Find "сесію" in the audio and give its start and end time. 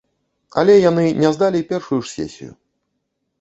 2.15-2.51